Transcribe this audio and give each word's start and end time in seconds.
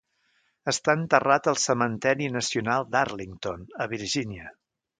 Està 0.71 0.95
enterrat 0.99 1.49
al 1.51 1.59
cementeri 1.65 2.29
nacional 2.37 2.89
d'Arlington, 2.97 3.69
a 3.87 3.91
Virginia. 3.95 4.53